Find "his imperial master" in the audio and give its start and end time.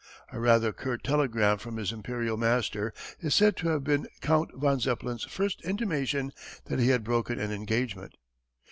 1.77-2.91